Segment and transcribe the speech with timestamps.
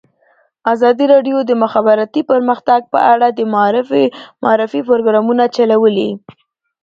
[0.73, 3.39] ازادي راډیو د د مخابراتو پرمختګ په اړه د
[4.43, 6.09] معارفې پروګرامونه چلولي.